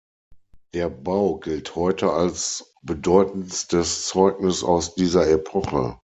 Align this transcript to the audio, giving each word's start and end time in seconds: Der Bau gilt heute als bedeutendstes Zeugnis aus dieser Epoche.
Der 0.73 0.89
Bau 0.89 1.37
gilt 1.39 1.75
heute 1.75 2.11
als 2.11 2.73
bedeutendstes 2.81 4.07
Zeugnis 4.07 4.63
aus 4.63 4.95
dieser 4.95 5.29
Epoche. 5.29 5.99